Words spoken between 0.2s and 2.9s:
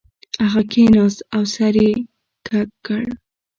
هغه کښیناست او سر یې کږ